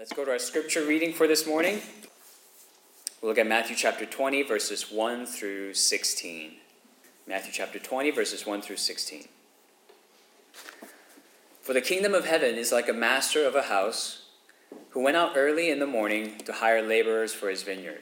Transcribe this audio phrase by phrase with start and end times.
[0.00, 1.82] Let's go to our scripture reading for this morning.
[3.20, 6.52] We'll look at Matthew chapter 20, verses 1 through 16.
[7.26, 9.24] Matthew chapter 20, verses 1 through 16.
[11.60, 14.22] For the kingdom of heaven is like a master of a house
[14.92, 18.00] who went out early in the morning to hire laborers for his vineyard.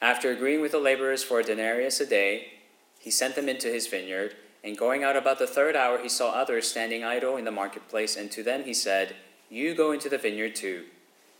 [0.00, 2.52] After agreeing with the laborers for a denarius a day,
[3.00, 6.30] he sent them into his vineyard, and going out about the third hour, he saw
[6.30, 9.16] others standing idle in the marketplace, and to them he said,
[9.48, 10.84] You go into the vineyard too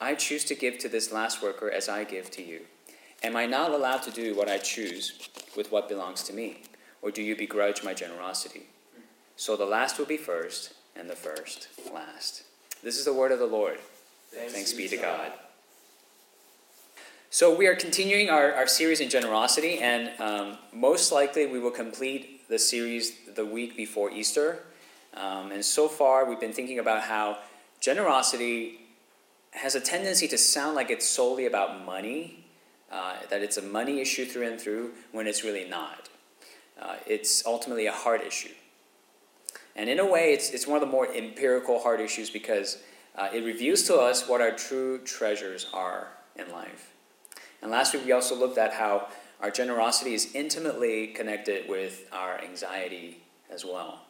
[0.00, 2.60] I choose to give to this last worker as I give to you.
[3.22, 6.62] Am I not allowed to do what I choose with what belongs to me?
[7.02, 8.66] Or do you begrudge my generosity?
[9.36, 12.42] So the last will be first, and the first last.
[12.82, 13.78] This is the word of the Lord.
[14.32, 15.32] Thanks, Thanks be to God.
[17.30, 21.70] So we are continuing our, our series in generosity, and um, most likely we will
[21.70, 24.60] complete the series the week before Easter.
[25.14, 27.38] Um, and so far, we've been thinking about how
[27.80, 28.80] generosity
[29.52, 32.44] has a tendency to sound like it's solely about money,
[32.90, 36.08] uh, that it's a money issue through and through, when it's really not.
[36.80, 38.52] Uh, it's ultimately a heart issue.
[39.74, 42.78] And in a way, it's, it's one of the more empirical heart issues because
[43.16, 46.92] uh, it reveals to us what our true treasures are in life.
[47.62, 49.08] And last week, we also looked at how
[49.40, 54.00] our generosity is intimately connected with our anxiety as well,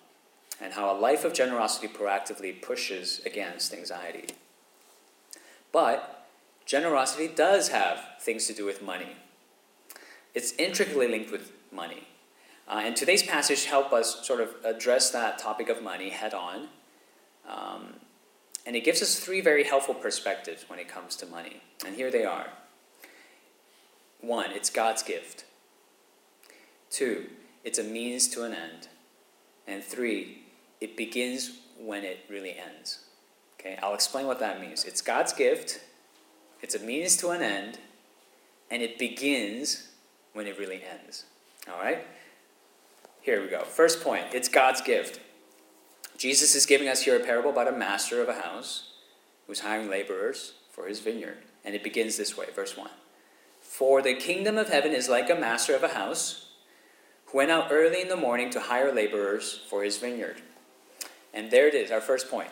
[0.60, 4.26] and how a life of generosity proactively pushes against anxiety.
[5.72, 6.26] But
[6.66, 9.16] generosity does have things to do with money.
[10.34, 12.08] It's intricately linked with money.
[12.68, 16.68] Uh, and today's passage help us sort of address that topic of money head on.
[17.48, 17.94] Um,
[18.66, 21.62] and it gives us three very helpful perspectives when it comes to money.
[21.86, 22.48] And here they are.
[24.20, 25.44] One, it's God's gift.
[26.90, 27.30] Two,
[27.64, 28.88] it's a means to an end.
[29.66, 30.42] And three,
[30.80, 33.00] it begins when it really ends.
[33.58, 34.84] Okay, I'll explain what that means.
[34.84, 35.80] It's God's gift,
[36.62, 37.78] it's a means to an end,
[38.70, 39.88] and it begins
[40.32, 41.24] when it really ends.
[41.70, 42.06] All right?
[43.20, 43.62] Here we go.
[43.62, 45.20] First point it's God's gift.
[46.16, 48.92] Jesus is giving us here a parable about a master of a house
[49.46, 51.38] who's hiring laborers for his vineyard.
[51.64, 52.88] And it begins this way, verse 1.
[53.60, 56.46] For the kingdom of heaven is like a master of a house
[57.26, 60.40] who went out early in the morning to hire laborers for his vineyard.
[61.34, 62.50] And there it is, our first point.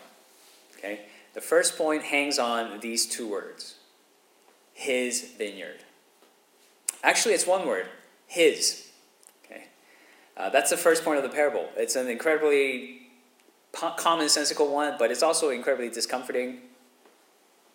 [0.76, 1.00] Okay?
[1.34, 3.76] The first point hangs on these two words
[4.72, 5.84] His vineyard.
[7.03, 7.87] Actually, it's one word
[8.26, 8.91] His.
[9.44, 9.65] Okay?
[10.36, 11.69] Uh, that's the first point of the parable.
[11.76, 13.03] It's an incredibly
[13.72, 16.60] commonsensical one, but it's also incredibly discomforting.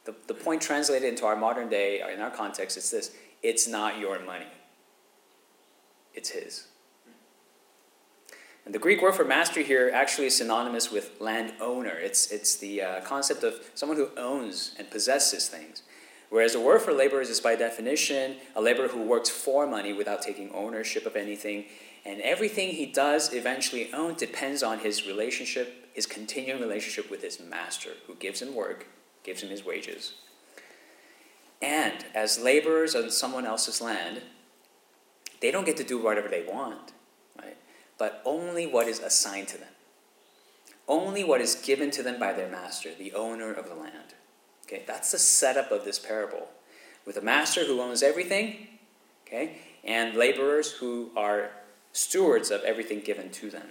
[0.05, 3.11] The, the point translated into our modern day, in our context, is this
[3.43, 4.47] it's not your money,
[6.13, 6.67] it's His.
[8.71, 11.89] And the Greek word for master here actually is synonymous with landowner.
[11.89, 15.83] It's, it's the uh, concept of someone who owns and possesses things.
[16.29, 20.21] Whereas the word for laborers is by definition a laborer who works for money without
[20.21, 21.65] taking ownership of anything.
[22.05, 27.41] And everything he does eventually own depends on his relationship, his continuing relationship with his
[27.41, 28.87] master, who gives him work,
[29.25, 30.13] gives him his wages.
[31.61, 34.21] And as laborers on someone else's land,
[35.41, 36.93] they don't get to do whatever they want
[38.01, 39.69] but only what is assigned to them.
[40.87, 44.15] Only what is given to them by their master, the owner of the land.
[44.65, 46.47] Okay, that's the setup of this parable.
[47.05, 48.69] With a master who owns everything,
[49.27, 51.51] okay, and laborers who are
[51.91, 53.67] stewards of everything given to them.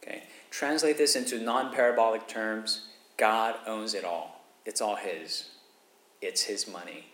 [0.00, 0.22] Okay?
[0.52, 5.48] Translate this into non parabolic terms God owns it all, it's all His,
[6.22, 7.06] it's His money.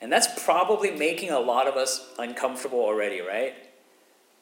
[0.00, 3.54] And that's probably making a lot of us uncomfortable already, right?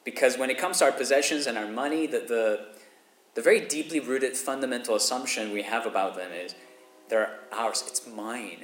[0.07, 2.65] Because when it comes to our possessions and our money, the, the,
[3.35, 6.55] the very deeply rooted fundamental assumption we have about them is
[7.09, 7.83] They're ours.
[7.85, 8.63] It's mine.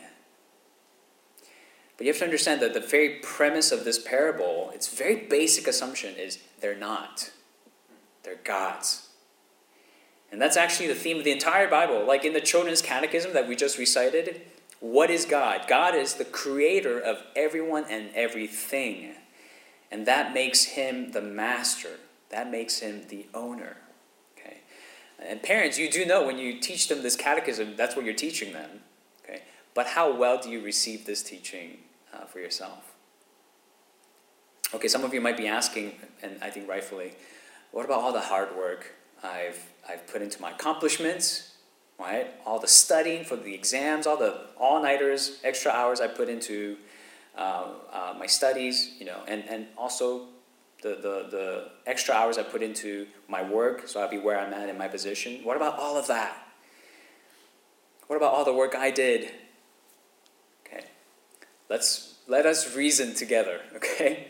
[1.97, 5.67] But you have to understand that the very premise of this parable, its very basic
[5.67, 7.31] assumption is they're not.
[8.23, 9.09] They're God's.
[10.31, 12.05] And that's actually the theme of the entire Bible.
[12.07, 14.43] Like in the Children's Catechism that we just recited,
[14.79, 15.65] what is God?
[15.67, 19.15] God is the creator of everyone and everything.
[19.93, 21.99] And that makes him the master.
[22.29, 23.77] That makes him the owner.
[24.35, 24.57] Okay?
[25.23, 28.53] And parents, you do know when you teach them this catechism, that's what you're teaching
[28.53, 28.81] them.
[29.23, 29.43] Okay?
[29.75, 31.77] But how well do you receive this teaching
[32.11, 32.95] uh, for yourself?
[34.73, 35.93] Okay, some of you might be asking,
[36.23, 37.13] and I think rightfully,
[37.71, 38.93] what about all the hard work
[39.23, 41.53] I've, I've put into my accomplishments?
[41.99, 42.31] Right?
[42.47, 46.77] All the studying for the exams, all the all-nighters, extra hours I put into
[47.37, 50.27] uh, uh, my studies, you know, and, and also
[50.83, 54.53] the, the, the extra hours I put into my work, so I'll be where I'm
[54.53, 55.43] at in my position.
[55.43, 56.37] What about all of that?
[58.07, 59.31] What about all the work I did?
[60.67, 60.83] Okay,
[61.69, 63.61] let's let us reason together.
[63.75, 64.27] Okay,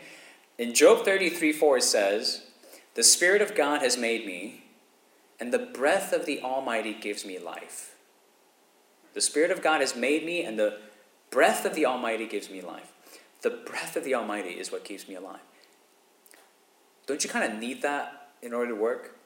[0.58, 2.42] in Job 33 4 it says,
[2.94, 4.64] The Spirit of God has made me,
[5.40, 7.94] and the breath of the Almighty gives me life.
[9.14, 10.78] The Spirit of God has made me, and the
[11.30, 12.93] breath of the Almighty gives me life.
[13.44, 15.42] The breath of the Almighty is what keeps me alive.
[17.06, 19.18] Don't you kind of need that in order to work?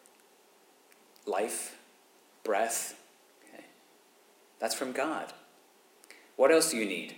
[1.24, 1.78] Life,
[2.42, 2.98] breath.
[3.44, 3.62] Okay.
[4.58, 5.32] That's from God.
[6.34, 7.14] What else do you need?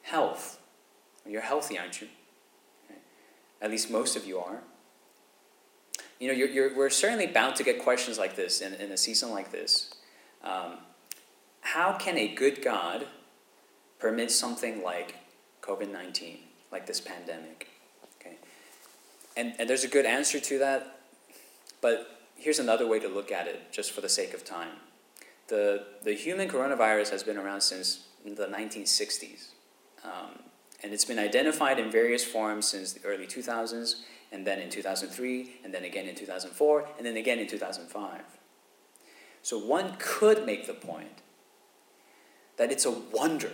[0.00, 0.58] Health.
[1.28, 2.08] You're healthy, aren't you?
[2.86, 3.00] Okay.
[3.60, 4.62] At least most of you are.
[6.18, 8.96] You know, you're, you're, we're certainly bound to get questions like this in, in a
[8.96, 9.92] season like this.
[10.42, 10.78] Um,
[11.60, 13.06] how can a good God
[13.98, 15.16] permit something like
[15.62, 16.38] COVID 19,
[16.70, 17.68] like this pandemic.
[18.20, 18.36] Okay?
[19.36, 21.00] And, and there's a good answer to that,
[21.80, 24.76] but here's another way to look at it, just for the sake of time.
[25.48, 29.48] The, the human coronavirus has been around since the 1960s,
[30.04, 30.40] um,
[30.82, 33.96] and it's been identified in various forms since the early 2000s,
[34.32, 38.20] and then in 2003, and then again in 2004, and then again in 2005.
[39.42, 41.22] So one could make the point
[42.56, 43.52] that it's a wonder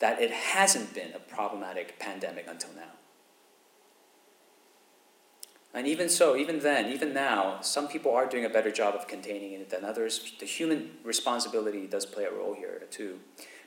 [0.00, 2.92] that it hasn't been a problematic pandemic until now.
[5.72, 9.08] And even so, even then, even now, some people are doing a better job of
[9.08, 10.32] containing it than others.
[10.38, 13.18] The human responsibility does play a role here, too.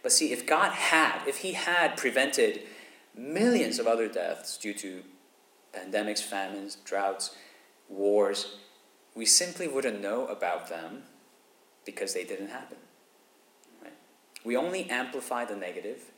[0.01, 2.61] But see, if God had, if He had prevented
[3.13, 5.03] millions of other deaths due to
[5.73, 7.35] pandemics, famines, droughts,
[7.89, 8.57] wars,
[9.13, 11.03] we simply wouldn't know about them
[11.85, 12.77] because they didn't happen.
[13.81, 13.93] Right?
[14.45, 16.11] We only amplify the negative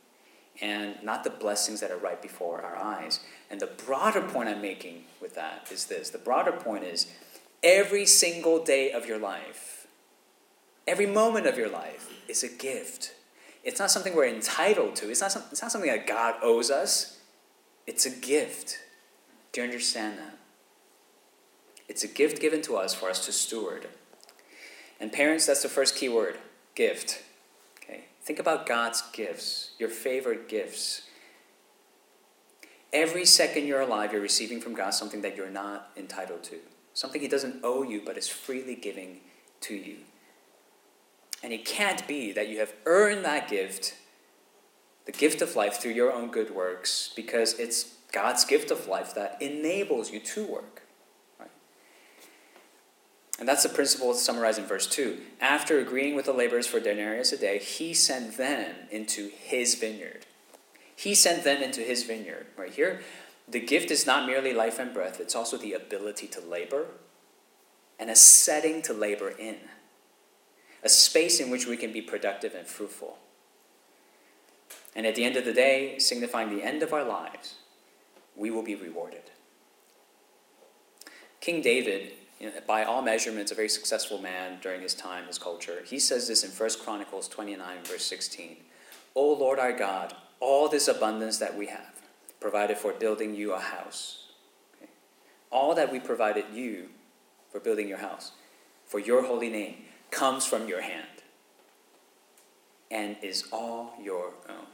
[0.60, 3.20] and not the blessings that are right before our eyes.
[3.50, 7.06] And the broader point I'm making with that is this the broader point is
[7.62, 9.86] every single day of your life,
[10.86, 13.14] every moment of your life is a gift.
[13.62, 16.70] It's not something we're entitled to, it's not, some, it's not something that God owes
[16.70, 17.18] us,
[17.86, 18.78] it's a gift.
[19.52, 20.38] Do you understand that?
[21.88, 23.88] It's a gift given to us for us to steward.
[25.00, 26.38] And parents, that's the first key word
[26.74, 27.22] gift.
[28.30, 31.02] Think about God's gifts, your favorite gifts.
[32.92, 36.58] Every second you're alive, you're receiving from God something that you're not entitled to,
[36.94, 39.18] something He doesn't owe you, but is freely giving
[39.62, 39.96] to you.
[41.42, 43.96] And it can't be that you have earned that gift,
[45.06, 49.12] the gift of life, through your own good works, because it's God's gift of life
[49.16, 50.82] that enables you to work.
[53.40, 55.18] And that's the principle summarized in verse 2.
[55.40, 60.26] After agreeing with the laborers for denarius a day, he sent them into his vineyard.
[60.94, 62.46] He sent them into his vineyard.
[62.58, 63.00] Right here,
[63.48, 66.86] the gift is not merely life and breath, it's also the ability to labor
[67.98, 69.56] and a setting to labor in,
[70.82, 73.18] a space in which we can be productive and fruitful.
[74.94, 77.56] And at the end of the day, signifying the end of our lives,
[78.36, 79.30] we will be rewarded.
[81.40, 85.38] King David you know, by all measurements, a very successful man during his time, his
[85.38, 85.82] culture.
[85.84, 88.56] He says this in 1 Chronicles 29, verse 16.
[89.14, 92.00] O Lord our God, all this abundance that we have
[92.40, 94.28] provided for building you a house.
[94.76, 94.90] Okay?
[95.52, 96.88] All that we provided you
[97.52, 98.32] for building your house,
[98.86, 99.76] for your holy name,
[100.10, 101.06] comes from your hand
[102.90, 104.66] and is all your own.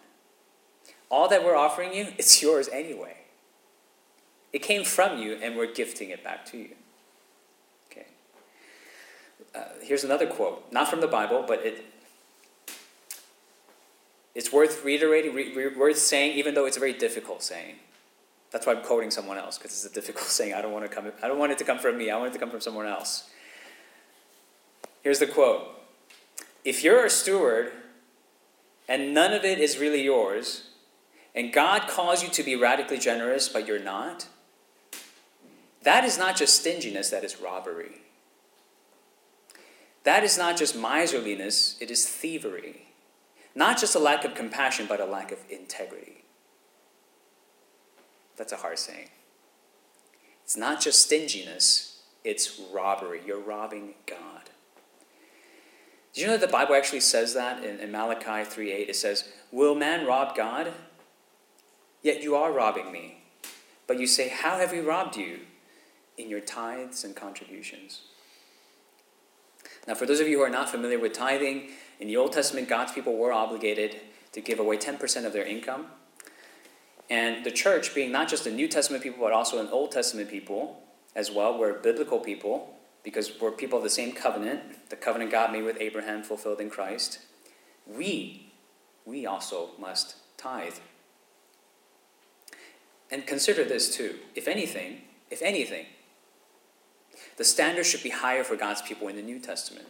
[1.10, 3.16] All that we're offering you, it's yours anyway.
[4.52, 6.70] It came from you, and we're gifting it back to you.
[9.56, 11.86] Uh, here's another quote, not from the Bible, but it,
[14.34, 17.76] it's worth reiterating, re- worth saying, even though it's a very difficult saying.
[18.50, 20.52] That's why I'm quoting someone else because it's a difficult saying.
[20.52, 21.10] I don't want to come.
[21.22, 22.10] I don't want it to come from me.
[22.10, 23.30] I want it to come from someone else.
[25.02, 25.68] Here's the quote:
[26.64, 27.72] if you're a steward
[28.88, 30.68] and none of it is really yours,
[31.34, 34.26] and God calls you to be radically generous, but you're not,
[35.82, 38.02] that is not just stinginess, that is robbery.
[40.06, 42.86] That is not just miserliness, it is thievery.
[43.56, 46.22] Not just a lack of compassion, but a lack of integrity.
[48.36, 49.08] That's a hard saying.
[50.44, 53.20] It's not just stinginess, it's robbery.
[53.26, 54.50] You're robbing God.
[56.12, 58.88] Did you know that the Bible actually says that in, in Malachi 3 8?
[58.88, 60.72] It says, Will man rob God?
[62.02, 63.24] Yet you are robbing me.
[63.88, 65.40] But you say, How have we robbed you?
[66.16, 68.02] In your tithes and contributions.
[69.86, 72.68] Now, for those of you who are not familiar with tithing, in the Old Testament,
[72.68, 73.96] God's people were obligated
[74.32, 75.86] to give away 10% of their income.
[77.08, 80.28] And the church, being not just a New Testament people, but also an Old Testament
[80.28, 80.82] people
[81.14, 85.52] as well, we're biblical people because we're people of the same covenant, the covenant God
[85.52, 87.20] made with Abraham fulfilled in Christ.
[87.86, 88.52] We,
[89.04, 90.74] we also must tithe.
[93.10, 94.16] And consider this too.
[94.34, 95.86] If anything, if anything,
[97.36, 99.88] the standard should be higher for God's people in the New Testament.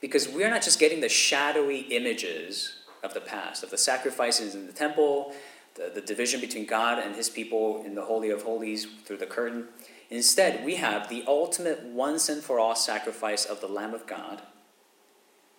[0.00, 4.66] Because we're not just getting the shadowy images of the past, of the sacrifices in
[4.66, 5.34] the temple,
[5.74, 9.26] the, the division between God and his people in the Holy of Holies through the
[9.26, 9.68] curtain.
[10.08, 14.42] Instead, we have the ultimate once and for all sacrifice of the Lamb of God,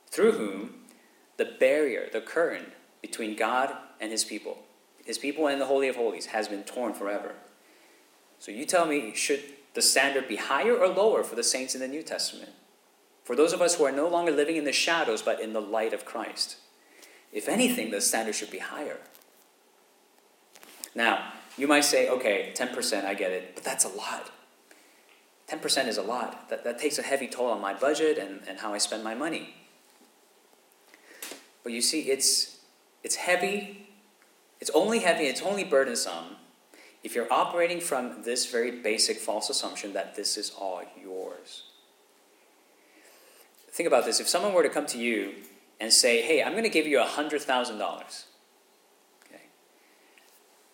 [0.08, 0.76] through whom
[1.38, 2.66] the barrier, the curtain
[3.02, 4.58] between God and his people,
[5.06, 7.36] his people and the Holy of Holies, has been torn forever.
[8.40, 9.44] So you tell me, should
[9.74, 12.52] the standard be higher or lower for the saints in the New Testament?
[13.24, 15.62] For those of us who are no longer living in the shadows but in the
[15.62, 16.58] light of Christ.
[17.32, 18.98] If anything, the standard should be higher.
[20.94, 24.32] Now, you might say, okay, 10%, I get it, but that's a lot.
[25.50, 26.50] 10% is a lot.
[26.50, 29.16] That, that takes a heavy toll on my budget and, and how I spend my
[29.16, 29.56] money.
[31.64, 32.60] But you see, it's,
[33.04, 33.88] it's heavy,
[34.60, 36.38] it's only heavy, it's only burdensome
[37.04, 41.64] if you're operating from this very basic false assumption that this is all yours.
[43.72, 44.20] Think about this.
[44.20, 45.34] If someone were to come to you
[45.80, 48.26] and say, hey, I'm going to give you $100,000,
[49.26, 49.42] okay?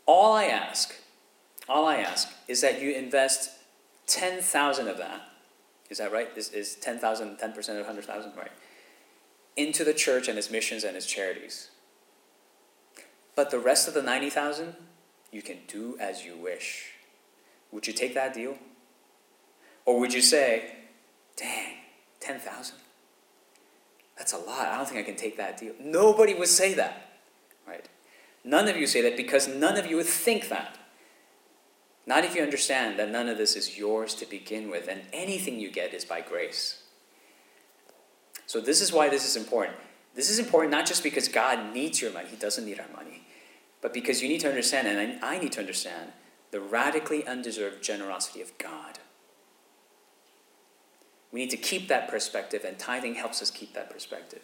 [0.05, 0.95] all I ask,
[1.69, 3.51] all I ask is that you invest
[4.07, 5.21] 10,000 of that.
[5.89, 6.29] Is that right?
[6.35, 8.35] Is, is 10,000 10% of 100,000?
[8.35, 8.51] Right.
[9.55, 11.69] Into the church and its missions and its charities.
[13.35, 14.75] But the rest of the 90,000,
[15.37, 16.93] you can do as you wish.
[17.71, 18.57] Would you take that deal?
[19.85, 20.73] Or would you say,
[21.37, 21.75] dang,
[22.19, 22.75] 10,000?
[24.17, 24.67] That's a lot.
[24.67, 25.73] I don't think I can take that deal.
[25.79, 27.11] Nobody would say that,
[27.67, 27.87] right?
[28.43, 30.75] None of you say that because none of you would think that.
[32.07, 35.59] Not if you understand that none of this is yours to begin with, and anything
[35.59, 36.81] you get is by grace.
[38.47, 39.77] So, this is why this is important.
[40.15, 43.26] This is important not just because God needs your money, He doesn't need our money,
[43.81, 46.11] but because you need to understand, and I need to understand,
[46.51, 48.99] the radically undeserved generosity of God.
[51.31, 54.41] We need to keep that perspective, and tithing helps us keep that perspective.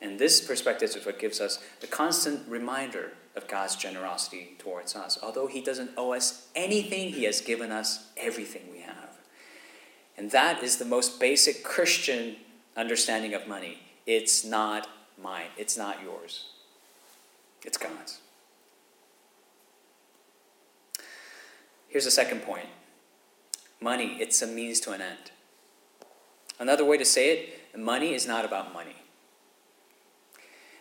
[0.00, 5.18] And this perspective is what gives us the constant reminder of God's generosity towards us.
[5.22, 9.18] Although He doesn't owe us anything, He has given us everything we have.
[10.16, 12.36] And that is the most basic Christian
[12.76, 13.78] understanding of money.
[14.06, 14.88] It's not
[15.20, 16.46] mine, it's not yours,
[17.64, 18.20] it's God's.
[21.88, 22.66] Here's a second point
[23.80, 25.30] money, it's a means to an end.
[26.58, 28.96] Another way to say it money is not about money.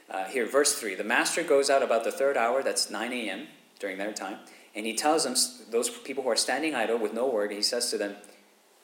[0.10, 3.48] Uh, here, verse 3 the master goes out about the third hour, that's 9 a.m.
[3.80, 4.40] during their time,
[4.76, 5.36] and he tells them,
[5.72, 8.16] those people who are standing idle with no work, he says to them,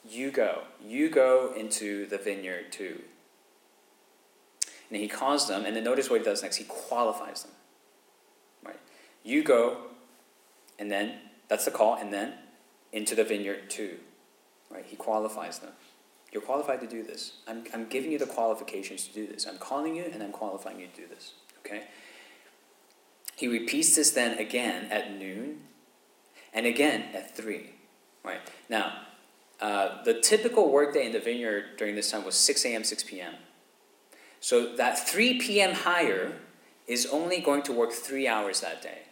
[0.08, 3.02] You go, you go into the vineyard too.
[4.90, 6.56] And he calls them, and then notice what he does next.
[6.56, 7.52] He qualifies them.
[8.64, 8.80] Right?
[9.22, 9.78] You go,
[10.78, 11.14] and then,
[11.54, 12.32] that's the call, and then
[12.92, 13.98] into the vineyard too.
[14.72, 14.84] Right?
[14.84, 15.70] He qualifies them.
[16.32, 17.34] You're qualified to do this.
[17.46, 19.46] I'm, I'm giving you the qualifications to do this.
[19.46, 21.34] I'm calling you and I'm qualifying you to do this.
[21.60, 21.84] Okay?
[23.36, 25.60] He repeats this then again at noon
[26.52, 27.70] and again at 3.
[28.24, 28.40] Right?
[28.68, 29.02] Now,
[29.60, 33.34] uh, the typical workday in the vineyard during this time was 6 a.m., 6 p.m.
[34.40, 35.72] So that 3 p.m.
[35.72, 36.32] hire
[36.88, 39.02] is only going to work three hours that day.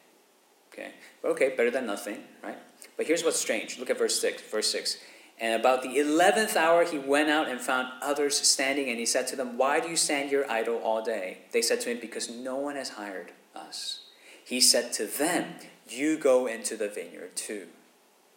[1.25, 1.55] Okay?
[1.57, 2.59] Better than nothing, right?
[2.97, 3.79] But here's what's strange.
[3.79, 4.43] Look at verse 6.
[4.43, 4.99] Verse 6.
[5.41, 9.26] And about the eleventh hour, he went out and found others standing, and he said
[9.29, 11.38] to them, Why do you stand here idle all day?
[11.52, 14.00] They said to him, Because no one has hired us.
[14.45, 15.55] He said to them,
[15.88, 17.67] You go into the vineyard too.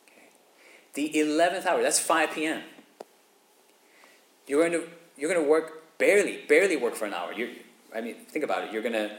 [0.07, 0.29] Okay.
[0.93, 2.63] The eleventh hour, that's 5 p.m.
[4.47, 7.33] You're going to, you're going to work barely, barely work for an hour.
[7.33, 7.55] you
[7.95, 8.73] I mean, think about it.
[8.73, 9.15] You're going to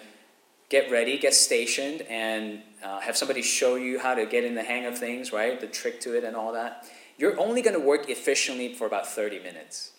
[0.68, 4.62] get ready, get stationed, and uh, have somebody show you how to get in the
[4.62, 5.60] hang of things, right?
[5.60, 6.86] The trick to it and all that.
[7.18, 9.92] You're only going to work efficiently for about 30 minutes.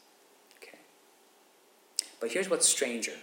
[0.62, 0.78] Okay.
[2.20, 3.14] But here's what's stranger.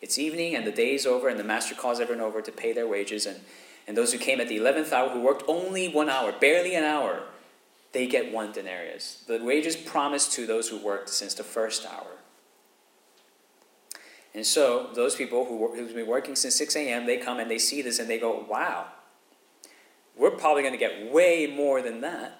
[0.00, 2.72] It's evening and the day is over, and the master calls everyone over to pay
[2.72, 3.26] their wages.
[3.26, 3.40] And,
[3.86, 6.84] and those who came at the 11th hour, who worked only one hour, barely an
[6.84, 7.22] hour,
[7.92, 9.22] they get one denarius.
[9.26, 12.06] The wages promised to those who worked since the first hour.
[14.34, 17.58] And so, those people who, who've been working since 6 a.m., they come and they
[17.58, 18.86] see this and they go, wow,
[20.16, 22.38] we're probably going to get way more than that.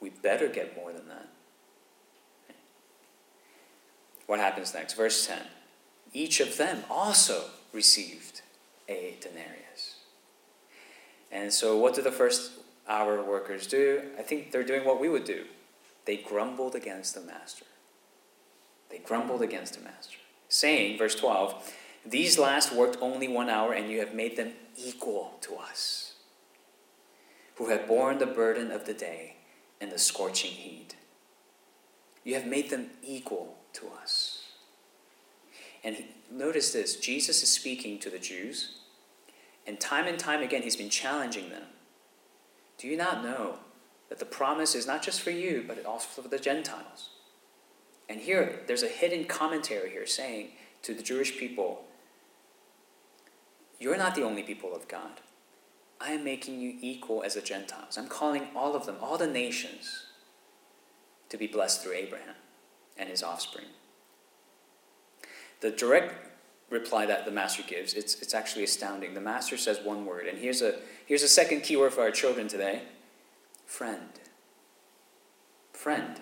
[0.00, 1.28] We better get more than that.
[4.26, 4.94] What happens next?
[4.94, 5.38] Verse 10.
[6.12, 8.42] Each of them also received
[8.88, 9.96] a denarius.
[11.32, 12.52] And so, what do the first
[12.88, 14.02] hour workers do?
[14.18, 15.44] I think they're doing what we would do.
[16.04, 17.66] They grumbled against the master.
[18.90, 21.74] They grumbled against the master, saying, verse 12,
[22.04, 26.14] These last worked only one hour, and you have made them equal to us,
[27.56, 29.36] who have borne the burden of the day
[29.80, 30.96] and the scorching heat.
[32.24, 34.44] You have made them equal to us.
[35.84, 35.96] And
[36.30, 38.78] notice this Jesus is speaking to the Jews,
[39.66, 41.64] and time and time again, he's been challenging them.
[42.78, 43.58] Do you not know
[44.08, 47.10] that the promise is not just for you, but also for the Gentiles?
[48.08, 50.50] And here, there's a hidden commentary here saying
[50.82, 51.84] to the Jewish people,
[53.80, 55.20] You're not the only people of God.
[56.00, 57.96] I am making you equal as the Gentiles.
[57.96, 60.04] I'm calling all of them, all the nations,
[61.30, 62.34] to be blessed through Abraham
[62.96, 63.66] and his offspring.
[65.60, 66.14] The direct
[66.70, 69.14] reply that the master gives, it's, it's actually astounding.
[69.14, 72.10] The master says one word, and here's a, here's a second key word for our
[72.10, 72.82] children today
[73.66, 74.20] friend.
[75.72, 76.20] Friend.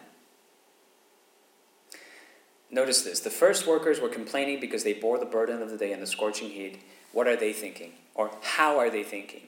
[2.74, 5.92] Notice this the first workers were complaining because they bore the burden of the day
[5.92, 6.82] and the scorching heat.
[7.12, 7.92] What are they thinking?
[8.16, 9.42] Or how are they thinking?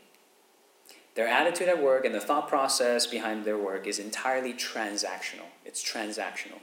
[1.17, 5.49] Their attitude at work and the thought process behind their work is entirely transactional.
[5.65, 6.61] It's transactional.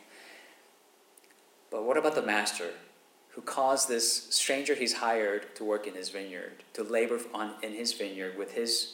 [1.70, 2.70] But what about the master
[3.32, 7.74] who caused this stranger he's hired to work in his vineyard, to labor on, in
[7.74, 8.94] his vineyard with his,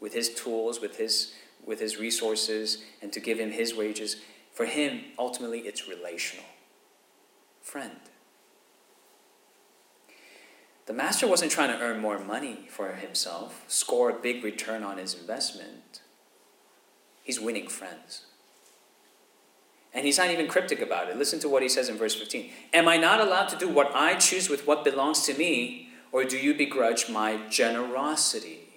[0.00, 1.34] with his tools, with his,
[1.66, 4.16] with his resources, and to give him his wages?
[4.52, 6.46] For him, ultimately, it's relational
[7.70, 8.00] friend.
[10.86, 14.98] The master wasn't trying to earn more money for himself, score a big return on
[14.98, 16.00] his investment.
[17.22, 18.22] He's winning friends.
[19.94, 21.16] And he's not even cryptic about it.
[21.16, 23.94] Listen to what he says in verse 15 Am I not allowed to do what
[23.94, 28.68] I choose with what belongs to me, or do you begrudge my generosity?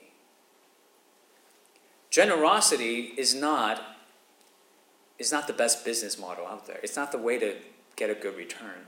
[2.11, 3.97] Generosity is not,
[5.17, 6.79] is not the best business model out there.
[6.83, 7.55] It's not the way to
[7.95, 8.87] get a good return.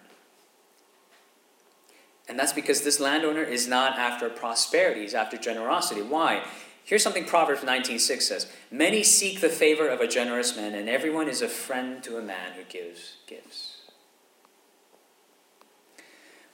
[2.28, 6.02] And that's because this landowner is not after prosperity, he's after generosity.
[6.02, 6.44] Why?
[6.84, 11.28] Here's something Proverbs 19:6 says, "Many seek the favor of a generous man, and everyone
[11.28, 13.82] is a friend to a man who gives gifts."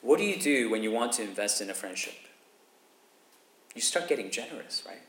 [0.01, 2.15] What do you do when you want to invest in a friendship?
[3.75, 5.01] You start getting generous, right?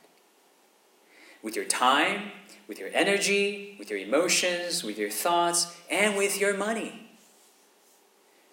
[1.41, 2.33] With your time,
[2.69, 7.02] with your energy, with your emotions, with your thoughts, and with your money.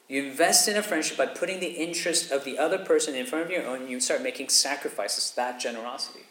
[0.09, 3.45] You invest in a friendship by putting the interest of the other person in front
[3.45, 6.21] of your own, you start making sacrifices, that generosity.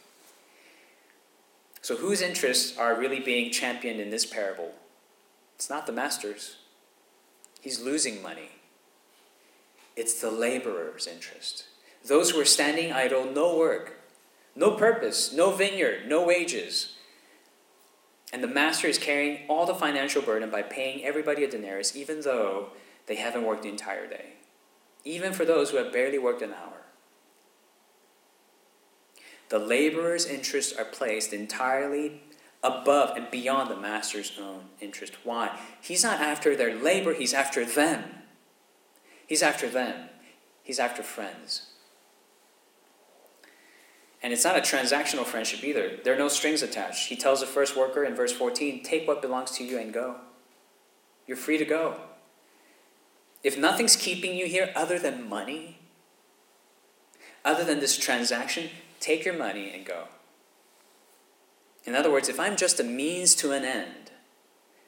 [1.81, 4.73] So, whose interests are really being championed in this parable?
[5.55, 6.57] It's not the master's,
[7.61, 8.51] he's losing money.
[9.97, 11.64] It's the laborer's interest.
[12.05, 14.01] Those who are standing idle, no work,
[14.57, 16.95] no purpose, no vineyard, no wages.
[18.33, 22.21] And the master is carrying all the financial burden by paying everybody a denarius, even
[22.23, 22.71] though
[23.09, 24.35] they haven't worked the entire day,
[25.05, 26.83] even for those who have barely worked an hour.
[29.49, 32.23] The laborer's interests are placed entirely
[32.62, 35.14] above and beyond the master's own interest.
[35.25, 35.59] Why?
[35.81, 38.05] He's not after their labor, he's after them.
[39.27, 40.09] He's after them.
[40.62, 41.66] He's after friends.
[44.23, 45.99] And it's not a transactional friendship either.
[46.03, 47.09] There are no strings attached.
[47.09, 50.16] He tells the first worker in verse 14 take what belongs to you and go.
[51.27, 52.01] You're free to go.
[53.42, 55.79] If nothing's keeping you here other than money,
[57.44, 58.70] other than this transaction,
[59.01, 60.05] take your money and go.
[61.85, 64.11] In other words, if I'm just a means to an end,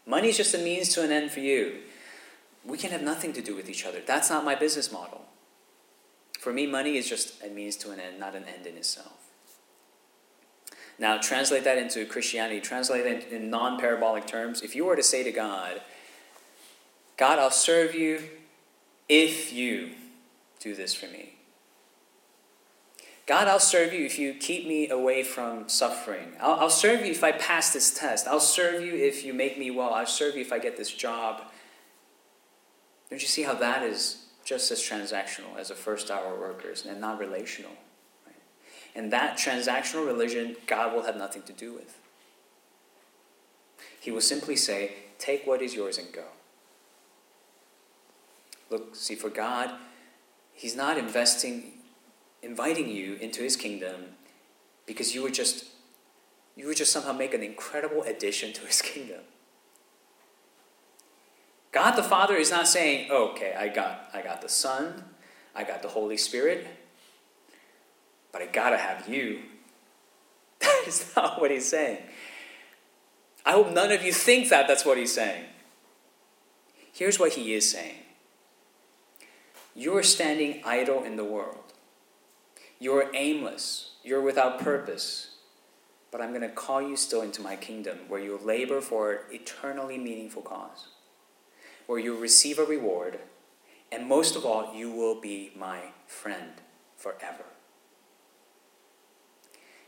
[0.04, 1.78] money is just a means to an end for you,
[2.64, 4.00] we can have nothing to do with each other.
[4.04, 5.22] That's not my business model.
[6.38, 9.12] For me, money is just a means to an end, not an end in itself.
[10.98, 14.60] Now, translate that into Christianity, translate it in non parabolic terms.
[14.60, 15.80] If you were to say to God,
[17.16, 18.22] God, I'll serve you
[19.10, 19.90] if you
[20.60, 21.34] do this for me.
[23.26, 26.32] God, I'll serve you if you keep me away from suffering.
[26.40, 28.26] I'll, I'll serve you if I pass this test.
[28.26, 29.92] I'll serve you if you make me well.
[29.92, 31.42] I'll serve you if I get this job.
[33.08, 37.00] Don't you see how that is just as transactional as a first hour workers and
[37.00, 37.72] not relational?
[38.26, 38.36] Right?
[38.94, 41.98] And that transactional religion, God will have nothing to do with.
[44.00, 46.24] He will simply say, Take what is yours and go.
[48.70, 49.72] Look, see, for God,
[50.52, 51.72] He's not investing,
[52.42, 54.16] inviting you into His kingdom
[54.86, 55.66] because you would just,
[56.56, 59.20] you would just somehow make an incredible addition to His kingdom.
[61.72, 65.04] God the Father is not saying, oh, okay, I got, I got the Son,
[65.54, 66.66] I got the Holy Spirit,
[68.32, 69.40] but I gotta have you.
[70.60, 71.98] That is not what He's saying.
[73.46, 75.44] I hope none of you think that that's what He's saying.
[76.92, 77.96] Here's what He is saying
[79.80, 81.72] you're standing idle in the world.
[82.78, 83.92] You're aimless.
[84.04, 85.36] You're without purpose.
[86.10, 89.18] But I'm going to call you still into my kingdom where you'll labor for an
[89.30, 90.88] eternally meaningful cause,
[91.86, 93.20] where you'll receive a reward,
[93.90, 96.60] and most of all, you will be my friend
[96.96, 97.44] forever.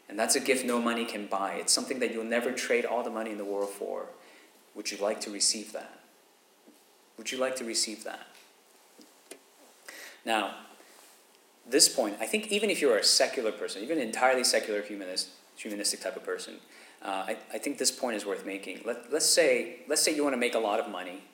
[0.09, 1.55] And that's a gift no money can buy.
[1.55, 4.07] It's something that you'll never trade all the money in the world for.
[4.75, 6.01] Would you like to receive that?
[7.19, 8.32] Would you like to receive that?
[10.25, 10.55] Now,
[11.69, 15.29] this point, I think even if you're a secular person, even an entirely secular humanist,
[15.57, 16.55] humanistic type of person,
[17.03, 18.83] uh, I, I think this point is worth making.
[18.85, 21.25] Let, let's, say, let's say you want to make a lot of money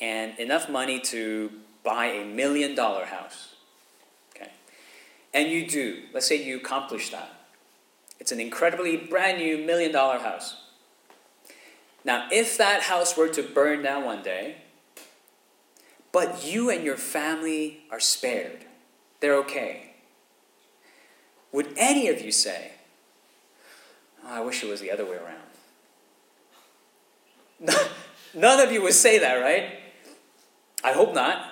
[0.00, 1.50] and enough money to
[1.82, 3.54] buy a million dollar house.
[4.34, 4.50] Okay?
[5.32, 6.02] And you do.
[6.12, 7.30] Let's say you accomplish that.
[8.18, 10.56] It's an incredibly brand new million dollar house.
[12.04, 14.56] Now, if that house were to burn down one day,
[16.16, 18.64] but you and your family are spared.
[19.20, 19.96] They're okay.
[21.52, 22.70] Would any of you say,
[24.24, 25.18] oh, I wish it was the other way
[27.60, 27.90] around?
[28.34, 29.78] None of you would say that, right?
[30.82, 31.44] I hope not.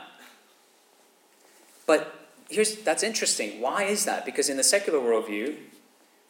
[1.87, 3.61] But here's that's interesting.
[3.61, 4.25] Why is that?
[4.25, 5.57] Because in the secular worldview,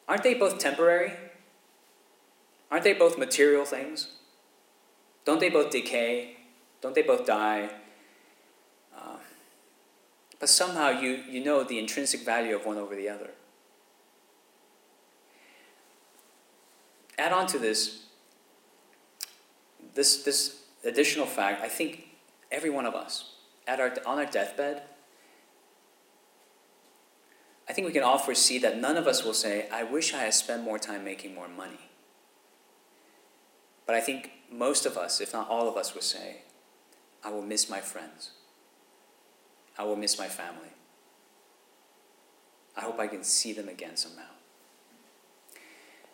[0.09, 1.13] aren't they both temporary?
[2.69, 4.09] Aren't they both material things?
[5.25, 6.39] Don't they both decay?
[6.81, 7.71] Don't they both die?
[10.45, 13.31] But somehow you, you know the intrinsic value of one over the other.
[17.17, 18.05] Add on to this,
[19.95, 22.09] this, this additional fact, I think
[22.53, 24.83] every one of us, at our, on our deathbed,
[27.67, 30.25] I think we can all foresee that none of us will say, I wish I
[30.25, 31.89] had spent more time making more money.
[33.87, 36.43] But I think most of us, if not all of us, will say,
[37.25, 38.33] I will miss my friends.
[39.79, 40.69] I will miss my family.
[42.77, 44.23] I hope I can see them again somehow.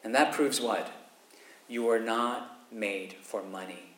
[0.02, 0.90] And that proves what?
[1.68, 3.94] You are not made for money.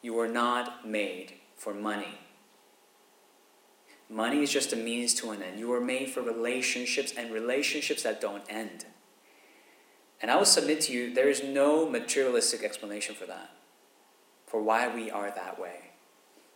[0.00, 2.18] You are not made for money.
[4.10, 5.58] Money is just a means to an end.
[5.58, 8.84] You are made for relationships and relationships that don't end.
[10.20, 13.50] And I will submit to you, there is no materialistic explanation for that,
[14.46, 15.91] for why we are that way.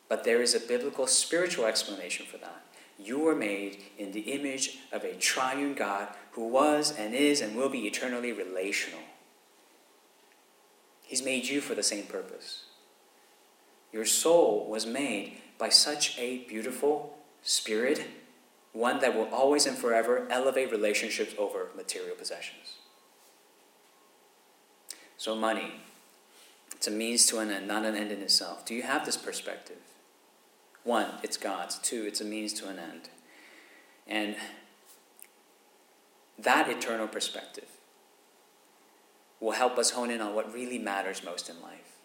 [0.08, 2.62] But there is a biblical spiritual explanation for that.
[2.98, 7.56] You were made in the image of a triune God who was and is and
[7.56, 9.00] will be eternally relational.
[11.02, 12.64] He's made you for the same purpose.
[13.92, 18.02] Your soul was made by such a beautiful spirit,
[18.72, 22.76] one that will always and forever elevate relationships over material possessions.
[25.16, 25.80] So, money,
[26.74, 28.66] it's a means to an end, not an end in itself.
[28.66, 29.78] Do you have this perspective?
[30.86, 31.78] One, it's God's.
[31.78, 33.08] Two, it's a means to an end.
[34.06, 34.36] And
[36.38, 37.66] that eternal perspective
[39.40, 41.96] will help us hone in on what really matters most in life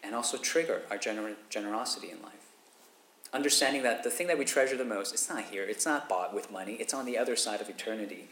[0.00, 2.52] and also trigger our gener- generosity in life.
[3.32, 6.32] Understanding that the thing that we treasure the most, it's not here, it's not bought
[6.32, 8.28] with money, it's on the other side of eternity.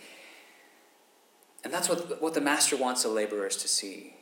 [1.64, 4.14] And that's what, what the Master wants the laborers to see.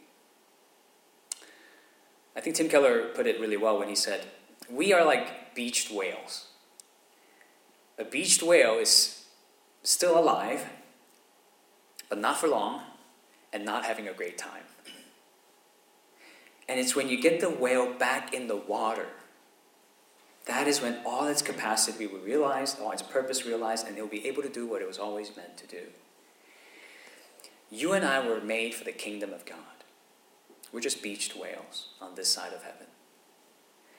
[2.35, 4.27] I think Tim Keller put it really well when he said,
[4.71, 6.47] we are like beached whales.
[7.99, 9.25] A beached whale is
[9.83, 10.67] still alive,
[12.09, 12.83] but not for long,
[13.53, 14.63] and not having a great time.
[16.69, 19.07] And it's when you get the whale back in the water,
[20.47, 24.01] that is when all its capacity will be realized, all its purpose realized, and it
[24.01, 25.83] will be able to do what it was always meant to do.
[27.71, 29.59] You and I were made for the kingdom of God.
[30.73, 32.87] we're just beached whales on this side of heaven.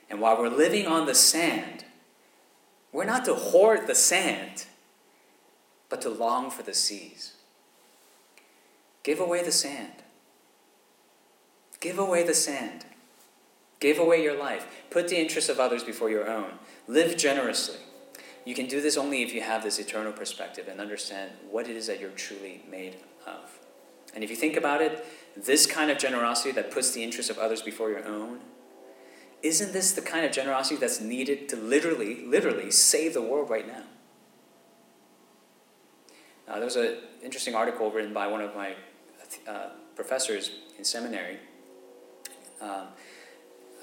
[0.10, 1.86] And while we're living on the sand,
[2.92, 4.66] we're not to hoard the sand,
[5.90, 7.34] but to long for the seas.
[9.04, 9.94] Give away the sand.
[11.80, 12.86] Give away the sand.
[13.80, 14.66] Give away your life.
[14.90, 16.54] Put the interests of others before your own.
[16.88, 17.78] Live generously.
[18.46, 21.76] You can do this only if you have this eternal perspective and understand what it
[21.76, 23.60] is that you're truly made of.
[24.16, 27.38] And if you think about it, this kind of generosity that puts the interests of
[27.38, 28.40] others before your own,
[29.44, 33.68] isn't this the kind of generosity that's needed to literally, literally save the world right
[33.68, 33.84] now?
[36.48, 38.74] Uh, there was an interesting article written by one of my
[39.48, 41.38] uh, professors in seminary.
[42.62, 42.88] Um,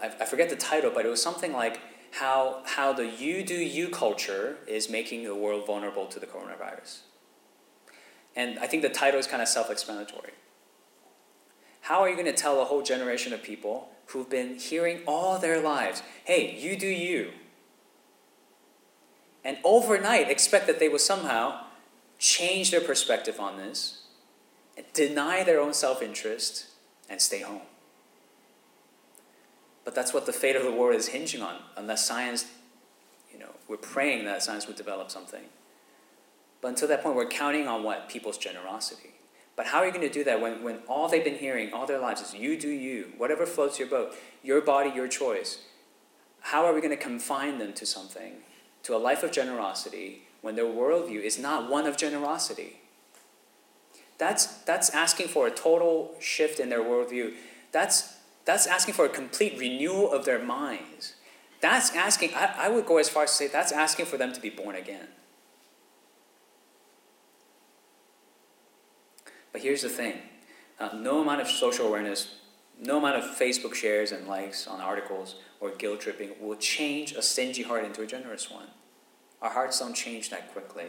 [0.03, 1.79] I, I forget the title, but it was something like
[2.13, 7.01] how, how the you do you culture is making the world vulnerable to the coronavirus.
[8.37, 10.33] And I think the title is kind of self explanatory.
[11.85, 15.39] How are you going to tell a whole generation of people who've been hearing all
[15.39, 17.33] their lives, hey, you do you?
[19.45, 21.61] And overnight expect that they will somehow
[22.19, 24.05] change their perspective on this,
[24.95, 26.69] deny their own self interest,
[27.11, 27.61] and stay home.
[29.85, 32.47] But that's what the fate of the world is hinging on, unless science,
[33.31, 35.45] you know, we're praying that science would develop something.
[36.63, 38.09] But until that point, we're counting on what?
[38.09, 39.14] People's generosity.
[39.57, 41.87] But how are you going to do that when, when all they've been hearing all
[41.87, 45.59] their lives is you do you, whatever floats your boat, your body, your choice?
[46.41, 48.35] How are we going to confine them to something,
[48.83, 52.81] to a life of generosity, when their worldview is not one of generosity?
[54.19, 57.35] That's, that's asking for a total shift in their worldview.
[57.73, 61.15] That's, that's asking for a complete renewal of their minds.
[61.61, 64.33] That's asking, I, I would go as far as to say, that's asking for them
[64.33, 65.09] to be born again.
[69.55, 70.19] But here's the thing
[70.81, 72.35] uh, no amount of social awareness,
[72.79, 77.23] no amount of Facebook shares and likes on articles or guilt tripping will change a
[77.23, 78.67] stingy heart into a generous one.
[79.41, 80.87] Our hearts don't change that quickly.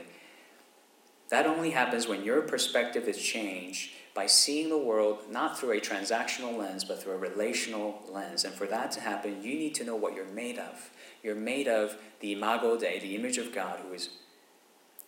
[1.29, 5.79] That only happens when your perspective is changed by seeing the world not through a
[5.79, 8.45] transactional lens, but through a relational lens.
[8.45, 10.89] And for that to happen, you need to know what you're made of.
[11.21, 14.09] You're made of the imago Dei, the image of God, who is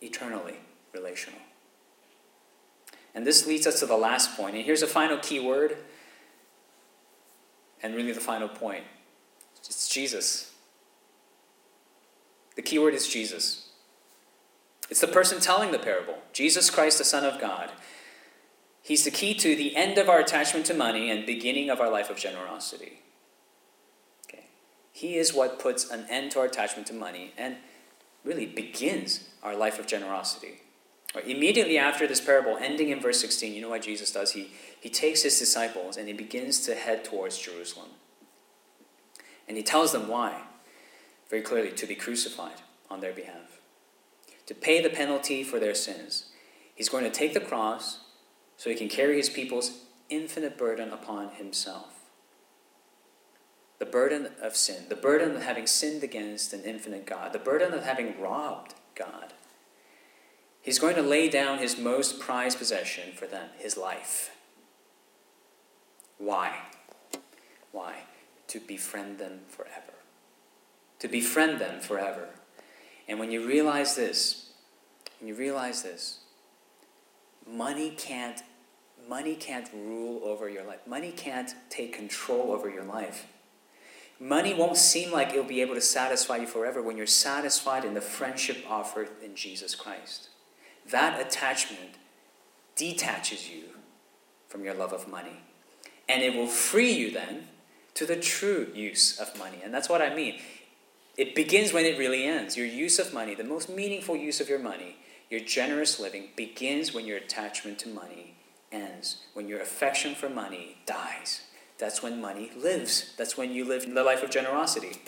[0.01, 0.57] eternally
[0.93, 1.39] relational.
[3.15, 4.55] And this leads us to the last point.
[4.55, 5.77] And here's a final key word,
[7.81, 8.83] and really the final point
[9.67, 10.53] it's Jesus.
[12.55, 13.69] The key word is Jesus.
[14.89, 17.71] It's the person telling the parable Jesus Christ, the Son of God.
[18.81, 21.91] He's the key to the end of our attachment to money and beginning of our
[21.91, 23.01] life of generosity.
[24.25, 24.45] Okay.
[24.93, 27.57] He is what puts an end to our attachment to money and
[28.23, 30.61] really begins our life of generosity.
[31.15, 34.31] Immediately after this parable, ending in verse 16, you know what Jesus does?
[34.31, 37.89] He, he takes his disciples and he begins to head towards Jerusalem.
[39.47, 40.41] And he tells them why,
[41.29, 43.61] very clearly, to be crucified on their behalf,
[44.45, 46.25] to pay the penalty for their sins.
[46.75, 47.99] He's going to take the cross
[48.57, 51.93] so he can carry his people's infinite burden upon himself.
[53.79, 57.73] The burden of sin, the burden of having sinned against an infinite God, the burden
[57.73, 59.33] of having robbed God.
[60.67, 64.31] He's going to lay down his most prized possession for them, his life.
[66.17, 66.57] Why?
[67.71, 67.99] Why?
[68.49, 69.93] To befriend them forever.
[70.99, 72.27] To befriend them forever.
[73.07, 74.49] And when you realize this,
[75.21, 76.19] when you realize this,
[77.49, 78.41] money can't
[79.07, 80.85] money can't rule over your life.
[80.85, 83.25] Money can't take control over your life.
[84.19, 87.93] Money won't seem like it'll be able to satisfy you forever when you're satisfied in
[87.93, 90.27] the friendship offered in Jesus Christ
[90.91, 91.95] that attachment
[92.75, 93.63] detaches you
[94.47, 95.41] from your love of money.
[96.07, 97.47] And it will free you then
[97.95, 99.57] to the true use of money.
[99.63, 100.39] And that's what I mean.
[101.17, 102.55] It begins when it really ends.
[102.55, 104.97] Your use of money, the most meaningful use of your money,
[105.29, 108.35] your generous living, begins when your attachment to money
[108.71, 109.17] ends.
[109.33, 111.41] When your affection for money dies.
[111.79, 113.13] That's when money lives.
[113.17, 115.01] That's when you live the life of generosity.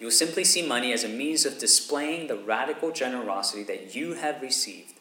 [0.00, 4.14] You will simply see money as a means of displaying the radical generosity that you
[4.14, 4.94] have received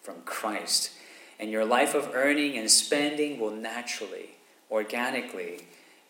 [0.00, 0.92] from Christ.
[1.40, 4.36] And your life of earning and spending will naturally,
[4.70, 5.66] organically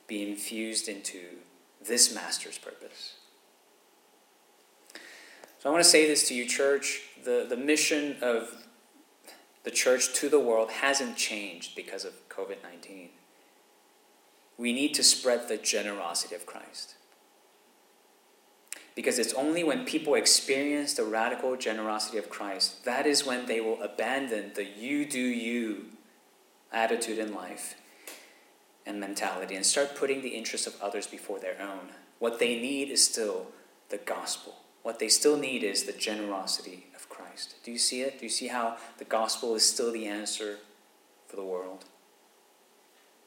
[0.07, 1.21] be infused into
[1.83, 3.15] this master's purpose.
[5.59, 7.01] So I want to say this to you, church.
[7.25, 8.67] The, the mission of
[9.63, 13.09] the church to the world hasn't changed because of COVID 19.
[14.59, 16.97] We need to spread the generosity of Christ.
[18.95, 23.61] Because it's only when people experience the radical generosity of Christ that is when they
[23.61, 25.87] will abandon the you do you
[26.73, 27.75] attitude in life
[28.87, 31.91] and mentality and start putting the interests of others before their own.
[32.19, 33.47] What they need is still
[33.89, 34.57] the gospel.
[34.83, 37.55] What they still need is the generosity of Christ.
[37.65, 38.19] Do you see it?
[38.19, 40.59] Do you see how the gospel is still the answer
[41.27, 41.87] for the world?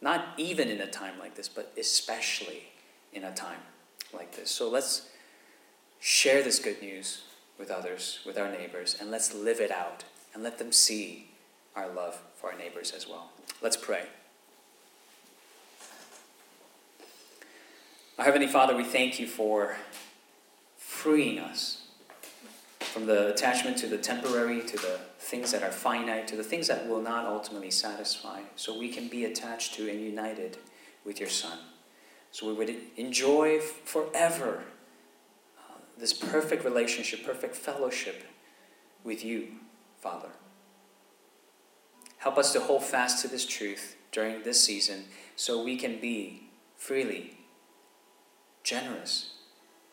[0.02, 2.66] Not even in a time like this, but especially
[3.12, 3.60] in a time
[4.14, 4.52] like this.
[4.52, 5.10] So let's
[6.00, 7.24] share this good news
[7.58, 11.30] with others, with our neighbors, and let's live it out and let them see
[11.76, 13.32] our love for our neighbors as well.
[13.62, 14.04] Let's pray.
[18.18, 19.78] Our Heavenly Father, we thank you for
[20.78, 21.84] freeing us
[22.80, 26.68] from the attachment to the temporary, to the things that are finite, to the things
[26.68, 30.58] that will not ultimately satisfy, so we can be attached to and united
[31.06, 31.60] with your Son.
[32.32, 34.64] So we would enjoy forever
[36.00, 38.24] this perfect relationship, perfect fellowship
[39.04, 39.50] with you,
[40.00, 40.30] Father.
[42.18, 45.06] Help us to hold fast to this truth during this season
[45.36, 47.38] so we can be freely
[48.64, 49.34] generous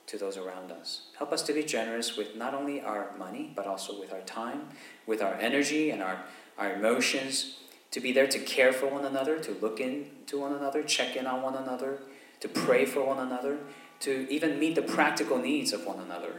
[0.06, 1.02] to those around us.
[1.18, 4.68] Help us to be generous with not only our money, but also with our time,
[5.06, 6.24] with our energy and our,
[6.58, 7.58] our emotions,
[7.90, 11.26] to be there to care for one another, to look into one another, check in
[11.26, 12.00] on one another,
[12.40, 13.58] to pray for one another,
[14.04, 16.34] to even meet the practical needs of one another,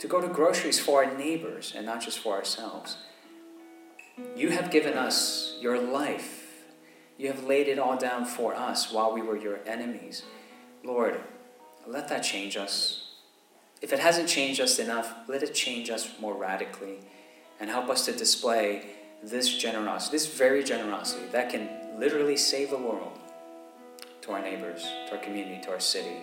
[0.00, 2.96] to go to groceries for our neighbors and not just for ourselves.
[4.34, 6.64] You have given us your life.
[7.16, 10.24] You have laid it all down for us while we were your enemies.
[10.82, 11.20] Lord,
[11.86, 13.12] let that change us.
[13.80, 16.98] If it hasn't changed us enough, let it change us more radically
[17.60, 18.82] and help us to display
[19.22, 21.68] this generosity, this very generosity that can
[22.00, 23.18] literally save the world
[24.22, 26.22] to our neighbors, to our community, to our city.